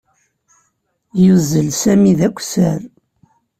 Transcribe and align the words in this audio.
Yuzzel 1.23 1.67
Sami 1.81 2.13
d 2.19 2.21
akessar. 2.27 2.81